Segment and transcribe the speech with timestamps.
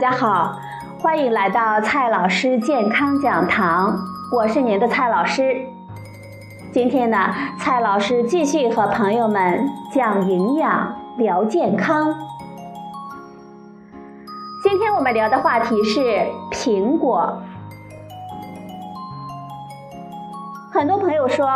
[0.00, 0.58] 大家好，
[0.98, 3.98] 欢迎来到蔡老师健康讲堂，
[4.32, 5.54] 我是您的蔡老师。
[6.72, 7.18] 今天呢，
[7.58, 12.14] 蔡老师继续和朋友们讲营养、聊健康。
[14.62, 16.00] 今天我们聊的话题是
[16.50, 17.42] 苹果。
[20.72, 21.46] 很多朋友说，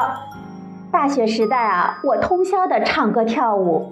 [0.93, 3.91] 大学时代啊，我通宵的唱歌跳舞，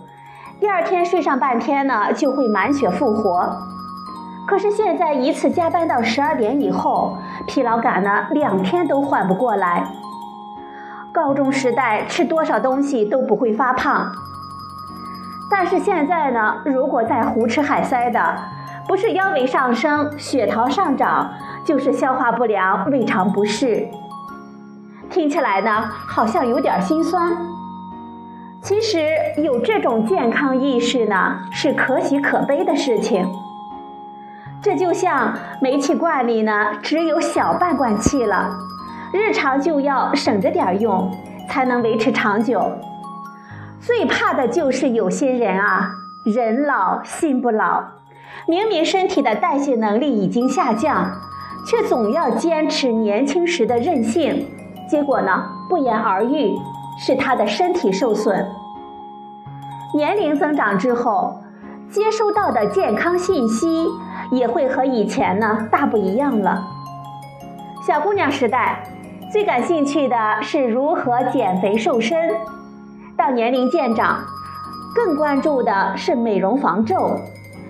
[0.61, 3.72] 第二天睡上半天呢，就会满血复活。
[4.47, 9.87] 可是现在一次加班到十二点以后，疲劳感呢，两天都缓不过来。
[11.13, 14.11] 高中时代吃多少东西都不会发胖，
[15.51, 18.37] 但是现在呢，如果再胡吃海塞的，
[18.89, 21.31] 不是腰围上升、血糖上涨，
[21.65, 23.87] 就是消化不良、胃肠不适。
[25.11, 27.37] 听起来呢，好像有点心酸。
[28.63, 33.31] 其实有这种健康意识呢，是可喜可悲的事情。
[34.63, 38.57] 这就像煤气罐里呢，只有小半罐气了。
[39.13, 41.11] 日常就要省着点用，
[41.49, 42.63] 才能维持长久。
[43.81, 45.91] 最怕的就是有些人啊，
[46.25, 47.83] 人老心不老，
[48.47, 51.11] 明明身体的代谢能力已经下降，
[51.67, 54.47] 却总要坚持年轻时的任性，
[54.89, 56.55] 结果呢，不言而喻，
[57.05, 58.47] 是他的身体受损。
[59.95, 61.37] 年龄增长之后，
[61.91, 63.89] 接收到的健康信息
[64.33, 66.67] 也会和以前呢大不一样了。
[67.87, 68.83] 小姑娘时代。
[69.33, 72.35] 最感兴趣的是如何减肥瘦身，
[73.17, 74.19] 到年龄渐长，
[74.95, 77.19] 更关注的是美容防皱，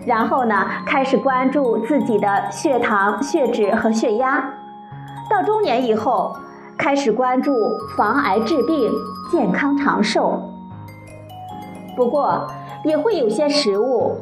[0.05, 4.43] 然后呢，开始关注自己的血糖、血脂和血压，
[5.31, 6.37] 到中年以后，
[6.77, 7.55] 开始关注
[7.97, 8.91] 防癌治病、
[9.31, 10.43] 健康长寿。
[11.95, 12.45] 不过，
[12.83, 14.17] 也会有些食物，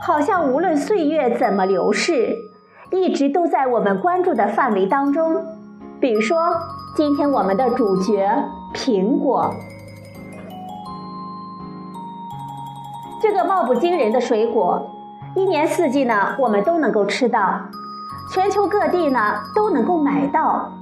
[0.00, 2.36] 好像无论岁月怎么流逝，
[2.90, 5.44] 一直都在我们关注的范围当中，
[6.00, 6.36] 比如说。
[6.96, 8.28] 今天我们的主角
[8.74, 9.54] 苹果，
[13.22, 14.84] 这个貌不惊人的水果，
[15.36, 17.60] 一年四季呢我们都能够吃到，
[18.34, 19.20] 全球各地呢
[19.54, 20.72] 都能够买到。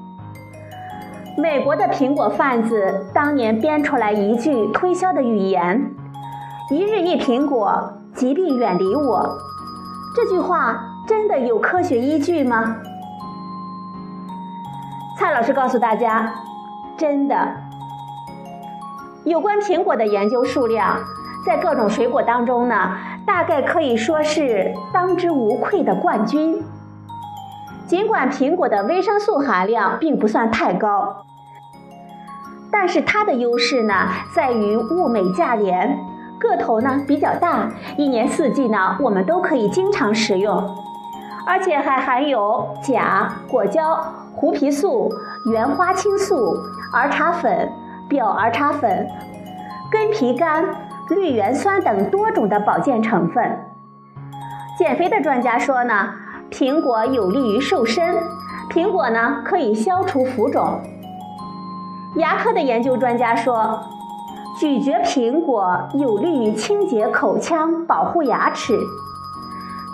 [1.36, 5.92] 美国的苹果贩子当年编出来一句推销的语言
[6.70, 9.38] ：“一日一苹果，疾病远离我。”
[10.16, 12.76] 这句话真的有科学依据吗？
[15.18, 16.32] 蔡老师告诉大家，
[16.96, 17.54] 真的，
[19.24, 20.98] 有关苹果的研究数量，
[21.44, 26.62] 在各种水果当中呢，大概可以说是当之无愧的冠军。
[27.86, 31.24] 尽管苹果的维生素含量并不算太高，
[32.72, 35.98] 但是它的优势呢，在于物美价廉，
[36.38, 40.76] 个头呢比较大，一年四季呢我们都可以经常食用，
[41.46, 44.04] 而且还含有钾、果胶。
[44.38, 45.10] 胡皮素、
[45.50, 46.58] 原花青素、
[46.92, 47.72] 儿茶粉、
[48.06, 49.08] 表儿茶粉、
[49.90, 50.62] 根皮苷、
[51.08, 53.58] 绿原酸等多种的保健成分。
[54.78, 56.10] 减肥的专家说呢，
[56.50, 58.14] 苹果有利于瘦身，
[58.68, 60.82] 苹果呢可以消除浮肿。
[62.16, 63.80] 牙科的研究专家说，
[64.58, 68.74] 咀嚼苹果有利于清洁口腔，保护牙齿。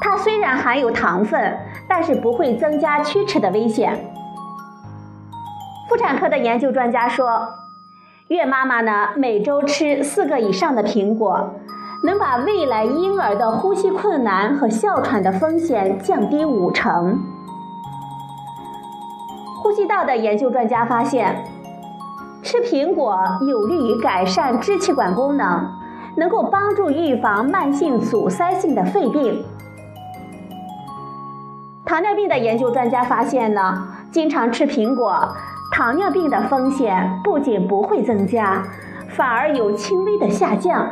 [0.00, 1.58] 它虽然含有糖分，
[1.88, 3.98] 但是不会增加龋齿的危险。
[5.88, 7.48] 妇产科的研究专家说，
[8.28, 11.54] 孕妈妈呢每周吃四个以上的苹果，
[12.04, 17.18] 能把未来婴儿的呼吸困难和哮喘的风险降低五成。
[19.60, 21.44] 呼吸道的研究专家发现，
[22.52, 23.18] 吃苹果
[23.48, 25.66] 有利于改善支气管功能，
[26.18, 29.42] 能够帮助预防慢性阻塞性的肺病。
[31.86, 35.34] 糖尿病的研究专家发现呢，经常吃苹果。
[35.72, 38.62] 糖尿病的风险不仅不会增加，
[39.08, 40.86] 反而有轻微的下降。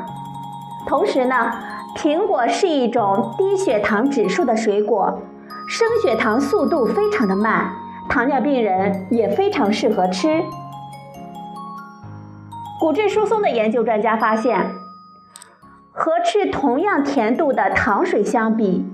[0.87, 1.53] 同时呢，
[1.95, 5.21] 苹果是一种低血糖指数的水果，
[5.69, 7.71] 升血糖速度非常的慢，
[8.09, 10.43] 糖尿病人也非常适合吃。
[12.81, 14.59] 骨质疏松的研究专家发现，
[15.93, 18.91] 和吃同样甜度的糖水相比，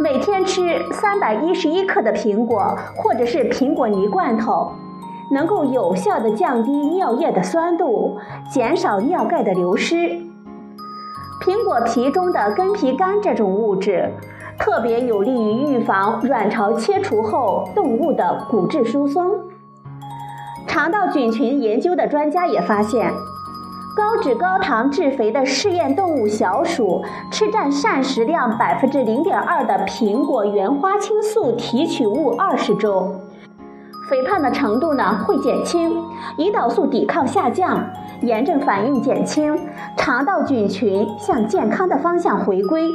[0.00, 4.72] 每天吃三百一十一克的苹果，或者是苹果泥罐头。
[5.30, 8.18] 能够有效的降低尿液的酸度，
[8.50, 9.96] 减少尿钙的流失。
[11.40, 14.10] 苹果皮中的根皮苷这种物质，
[14.58, 19.32] 特别有利于预防卵巢切除后动物的骨质疏松。
[20.76, 23.10] 肠道菌群研究的专家也发现，
[23.96, 27.02] 高脂高糖致肥的试验动物小鼠
[27.32, 33.10] 吃占膳食量百分之零点二的苹果原花青素提取物二十周，
[34.10, 35.96] 肥胖的程度呢会减轻，
[36.36, 37.82] 胰岛素抵抗下降，
[38.20, 39.58] 炎症反应减轻，
[39.96, 42.90] 肠道菌群向健康的方向回归。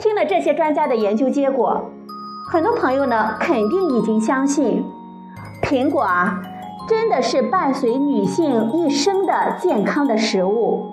[0.00, 1.88] 听了这些专家的研究结果，
[2.50, 4.84] 很多朋友呢肯定已经相信，
[5.68, 6.40] 苹果啊
[6.88, 10.86] 真的是伴随女性一生的健康的食物。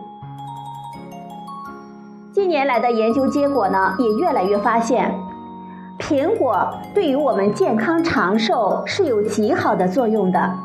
[2.31, 5.13] 近年来的研究结果呢，也越来越发现，
[5.99, 10.57] 苹果对于我们健康长寿是有极好的作用的，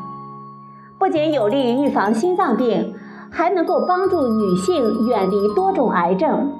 [0.97, 2.95] 不仅有利于预防心脏病，
[3.29, 6.51] 还能够帮助女性远离多种癌症。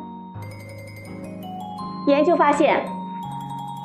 [2.06, 2.86] 研究发现，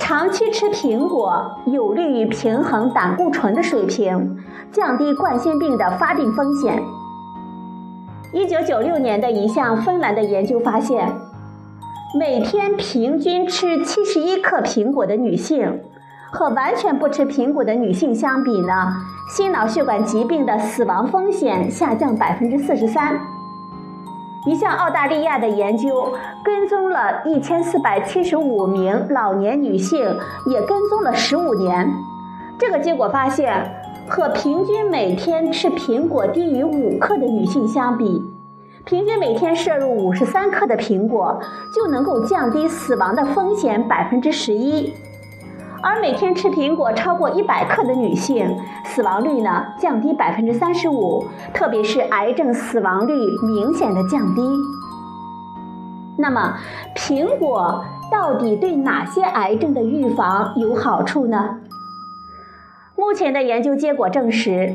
[0.00, 4.36] 长期吃苹果有利于平衡胆固醇的水平，
[4.70, 6.82] 降低冠心病的发病风险。
[8.32, 11.14] 一九九六年的一项芬兰的研究发现，
[12.18, 15.80] 每天平均吃七十一克苹果的女性，
[16.32, 18.92] 和完全不吃苹果的女性相比呢，
[19.30, 23.18] 心脑血管疾病的死亡风险下降百分之四十三。
[24.46, 26.12] 一项澳大利亚的研究
[26.44, 30.00] 跟踪了一千四百七十五名老年女性，
[30.46, 31.90] 也跟踪了十五年。
[32.58, 33.74] 这个结果发现，
[34.06, 38.22] 和平均每天吃苹果低于五克的女性相比，
[38.84, 41.40] 平均每天摄入五十三克的苹果，
[41.74, 44.92] 就能够降低死亡的风险百分之十一。
[45.84, 51.22] 而每天吃苹果超过一百克的女性，死亡率呢降低百分之三十五，
[51.52, 54.40] 特别是癌症死亡率明显的降低。
[56.16, 56.54] 那么，
[56.96, 61.56] 苹果到底对哪些癌症的预防有好处呢？
[62.96, 64.72] 目前的研究结果证实，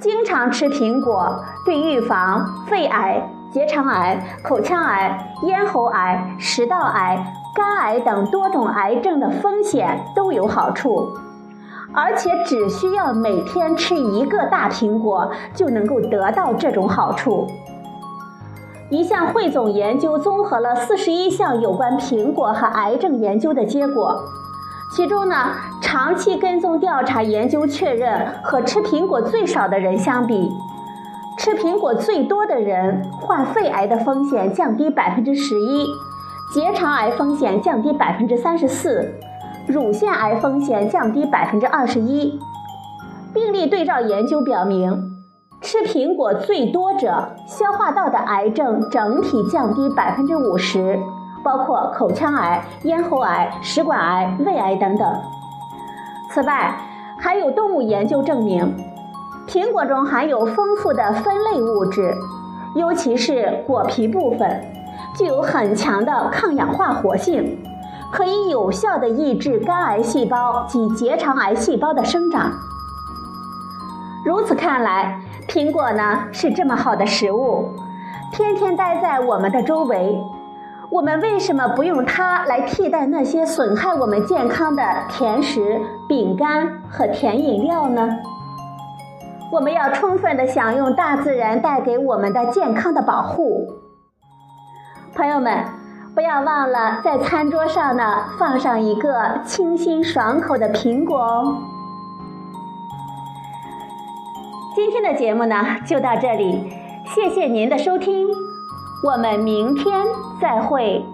[0.00, 3.22] 经常吃苹果对预防肺癌、
[3.52, 7.24] 结肠癌、口腔癌、咽喉癌、食道癌。
[7.54, 11.08] 肝癌等多种癌症的风险都有好处，
[11.92, 17.46] 而且只需要每天吃一个大苹果就能够得到这种好处。
[18.88, 24.22] 一项汇总研究综合了四十一项有关苹果和癌症研究的结果，
[24.94, 25.50] 其中呢，
[25.80, 30.50] 长期跟踪调查研究确认，和吃苹果最少的人相比，
[31.38, 35.86] 吃苹果最多的人患肺癌的风险降低百分之十一。
[36.52, 39.14] 结肠癌风险降低百分之三十四，
[39.66, 42.38] 乳腺癌风险降低百分之二十一。
[43.32, 45.14] 病例对照研究表明，
[45.62, 50.98] 吃苹果最多者，消化道的癌症整体降低百分之五十，
[51.42, 55.10] 包括口腔癌、咽喉癌、食管癌、胃癌等等。
[56.28, 56.76] 此外，
[57.18, 58.76] 还有动物研究证明，
[59.48, 62.14] 苹果中含有丰富的酚类物质，
[62.74, 64.62] 尤其是果皮部分。
[65.14, 67.58] 具有很强的抗氧化活性，
[68.10, 72.50] 可以有效的抑制肝癌细胞及结肠癌细胞的生长。
[74.24, 77.70] 如此看来，苹果呢是这么好的食物，
[78.32, 80.16] 天天待在我们的周围，
[80.90, 88.08] 我们为什么不用它来替代那些损害我们健康的甜食、饼干和甜饮料呢？
[89.50, 93.81] 我们要充分的享用大自然带给我们的健康的保护。
[95.14, 95.64] 朋友们，
[96.14, 101.58] 不要忘了在餐桌上呢放上一个清新爽口的苹果哦。
[104.74, 106.72] 今天的节目呢就到这里，
[107.14, 108.26] 谢谢您的收听，
[109.04, 110.06] 我们明天
[110.40, 111.04] 再会。